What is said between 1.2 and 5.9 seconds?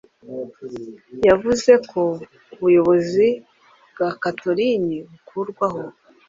yavuze ko ubuyobozi bwa Catalogne bukurwaho